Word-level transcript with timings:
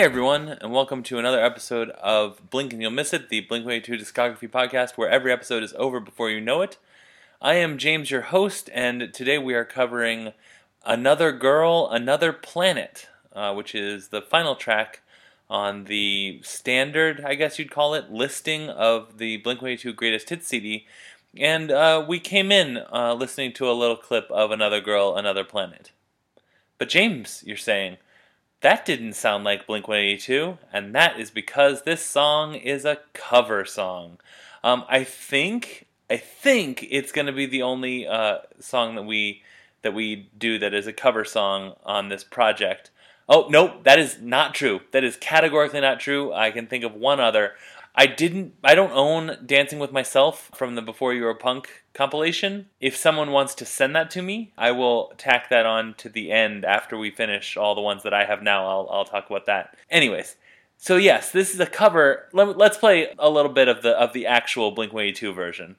Hey 0.00 0.06
everyone, 0.06 0.56
and 0.62 0.72
welcome 0.72 1.02
to 1.02 1.18
another 1.18 1.44
episode 1.44 1.90
of 1.90 2.48
Blink 2.48 2.72
and 2.72 2.80
You'll 2.80 2.90
Miss 2.90 3.12
It, 3.12 3.28
the 3.28 3.42
Blink 3.42 3.66
182 3.66 4.02
discography 4.02 4.50
podcast 4.50 4.96
where 4.96 5.10
every 5.10 5.30
episode 5.30 5.62
is 5.62 5.74
over 5.76 6.00
before 6.00 6.30
you 6.30 6.40
know 6.40 6.62
it. 6.62 6.78
I 7.42 7.56
am 7.56 7.76
James, 7.76 8.10
your 8.10 8.22
host, 8.22 8.70
and 8.72 9.12
today 9.12 9.36
we 9.36 9.52
are 9.52 9.66
covering 9.66 10.32
Another 10.86 11.32
Girl, 11.32 11.86
Another 11.90 12.32
Planet, 12.32 13.08
uh, 13.34 13.52
which 13.52 13.74
is 13.74 14.08
the 14.08 14.22
final 14.22 14.56
track 14.56 15.02
on 15.50 15.84
the 15.84 16.40
standard, 16.42 17.20
I 17.22 17.34
guess 17.34 17.58
you'd 17.58 17.70
call 17.70 17.92
it, 17.92 18.10
listing 18.10 18.70
of 18.70 19.18
the 19.18 19.36
Blink 19.36 19.60
182 19.60 19.92
Greatest 19.92 20.30
Hits 20.30 20.46
CD. 20.46 20.86
And 21.36 21.70
uh, 21.70 22.02
we 22.08 22.20
came 22.20 22.50
in 22.50 22.78
uh, 22.90 23.12
listening 23.12 23.52
to 23.52 23.70
a 23.70 23.76
little 23.76 23.96
clip 23.96 24.30
of 24.30 24.50
Another 24.50 24.80
Girl, 24.80 25.14
Another 25.14 25.44
Planet. 25.44 25.92
But 26.78 26.88
James, 26.88 27.44
you're 27.44 27.58
saying, 27.58 27.98
that 28.62 28.84
didn't 28.84 29.14
sound 29.14 29.44
like 29.44 29.66
Blink 29.66 29.88
182, 29.88 30.58
and 30.72 30.94
that 30.94 31.18
is 31.18 31.30
because 31.30 31.82
this 31.82 32.04
song 32.04 32.54
is 32.54 32.84
a 32.84 32.98
cover 33.12 33.64
song. 33.64 34.18
Um, 34.62 34.84
I 34.88 35.04
think 35.04 35.86
I 36.10 36.16
think 36.16 36.86
it's 36.90 37.12
going 37.12 37.26
to 37.26 37.32
be 37.32 37.46
the 37.46 37.62
only 37.62 38.06
uh, 38.06 38.38
song 38.58 38.96
that 38.96 39.04
we 39.04 39.42
that 39.82 39.94
we 39.94 40.28
do 40.36 40.58
that 40.58 40.74
is 40.74 40.86
a 40.86 40.92
cover 40.92 41.24
song 41.24 41.74
on 41.84 42.08
this 42.08 42.24
project. 42.24 42.90
Oh 43.28 43.46
nope, 43.48 43.84
that 43.84 43.98
is 43.98 44.20
not 44.20 44.54
true. 44.54 44.80
That 44.92 45.04
is 45.04 45.16
categorically 45.16 45.80
not 45.80 46.00
true. 46.00 46.32
I 46.32 46.50
can 46.50 46.66
think 46.66 46.84
of 46.84 46.94
one 46.94 47.20
other. 47.20 47.52
I 47.94 48.06
didn't. 48.06 48.54
I 48.62 48.74
don't 48.74 48.92
own 48.92 49.36
Dancing 49.44 49.78
with 49.78 49.92
Myself 49.92 50.50
from 50.54 50.74
the 50.74 50.82
Before 50.82 51.12
You 51.12 51.24
Were 51.24 51.34
Punk 51.34 51.84
compilation. 51.92 52.66
If 52.80 52.96
someone 52.96 53.32
wants 53.32 53.54
to 53.56 53.66
send 53.66 53.94
that 53.96 54.10
to 54.12 54.22
me, 54.22 54.52
I 54.56 54.70
will 54.70 55.12
tack 55.18 55.50
that 55.50 55.66
on 55.66 55.94
to 55.94 56.08
the 56.08 56.30
end 56.30 56.64
after 56.64 56.96
we 56.96 57.10
finish 57.10 57.56
all 57.56 57.74
the 57.74 57.80
ones 57.80 58.02
that 58.04 58.14
I 58.14 58.24
have 58.24 58.42
now. 58.42 58.66
I'll, 58.66 58.88
I'll 58.90 59.04
talk 59.04 59.28
about 59.28 59.46
that. 59.46 59.76
Anyways, 59.90 60.36
so 60.78 60.96
yes, 60.96 61.30
this 61.32 61.52
is 61.52 61.60
a 61.60 61.66
cover. 61.66 62.28
Let, 62.32 62.56
let's 62.56 62.78
play 62.78 63.08
a 63.18 63.28
little 63.28 63.52
bit 63.52 63.68
of 63.68 63.82
the 63.82 63.90
of 63.90 64.12
the 64.12 64.26
actual 64.26 64.70
Blink 64.70 64.92
One 64.92 65.04
Eighty 65.04 65.12
Two 65.12 65.32
version. 65.32 65.76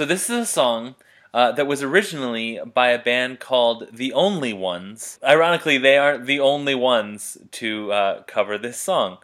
So 0.00 0.06
this 0.06 0.30
is 0.30 0.38
a 0.38 0.46
song 0.46 0.94
uh, 1.34 1.52
that 1.52 1.66
was 1.66 1.82
originally 1.82 2.58
by 2.64 2.88
a 2.88 2.98
band 2.98 3.38
called 3.38 3.88
The 3.92 4.14
Only 4.14 4.54
Ones. 4.54 5.18
Ironically, 5.22 5.76
they 5.76 5.98
aren't 5.98 6.24
the 6.24 6.40
only 6.40 6.74
ones 6.74 7.36
to 7.50 7.92
uh, 7.92 8.22
cover 8.22 8.56
this 8.56 8.78
song. 8.78 9.18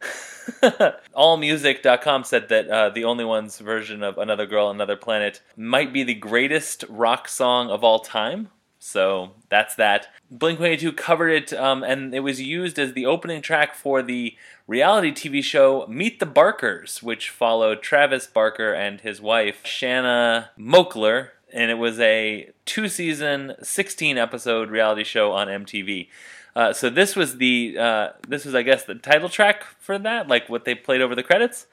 Allmusic.com 0.62 2.22
said 2.22 2.48
that 2.48 2.68
uh, 2.68 2.90
The 2.90 3.02
Only 3.02 3.24
Ones 3.24 3.58
version 3.58 4.04
of 4.04 4.18
Another 4.18 4.46
Girl, 4.46 4.70
Another 4.70 4.94
Planet 4.94 5.42
might 5.56 5.92
be 5.92 6.04
the 6.04 6.14
greatest 6.14 6.84
rock 6.88 7.26
song 7.26 7.68
of 7.68 7.82
all 7.82 7.98
time. 7.98 8.50
So 8.82 9.32
that's 9.50 9.74
that. 9.74 10.08
Blink 10.30 10.58
182 10.58 10.92
covered 10.94 11.28
it, 11.28 11.52
um, 11.52 11.84
and 11.84 12.14
it 12.14 12.20
was 12.20 12.40
used 12.40 12.78
as 12.78 12.94
the 12.94 13.04
opening 13.04 13.42
track 13.42 13.74
for 13.74 14.02
the 14.02 14.34
reality 14.66 15.12
TV 15.12 15.44
show 15.44 15.86
Meet 15.86 16.18
the 16.18 16.26
Barkers, 16.26 17.02
which 17.02 17.28
followed 17.28 17.82
Travis 17.82 18.26
Barker 18.26 18.72
and 18.72 19.02
his 19.02 19.20
wife, 19.20 19.66
Shanna 19.66 20.50
Moakler, 20.58 21.28
and 21.52 21.70
it 21.70 21.74
was 21.74 22.00
a 22.00 22.50
two 22.64 22.88
season, 22.88 23.54
16 23.62 24.16
episode 24.16 24.70
reality 24.70 25.04
show 25.04 25.32
on 25.32 25.48
MTV. 25.48 26.08
Uh, 26.56 26.72
so 26.72 26.88
this 26.88 27.14
was 27.14 27.36
the 27.36 27.76
uh, 27.78 28.08
this 28.26 28.46
was 28.46 28.54
I 28.54 28.62
guess 28.62 28.84
the 28.84 28.94
title 28.94 29.28
track 29.28 29.62
for 29.78 29.98
that, 29.98 30.26
like 30.26 30.48
what 30.48 30.64
they 30.64 30.74
played 30.74 31.02
over 31.02 31.14
the 31.14 31.22
credits. 31.22 31.66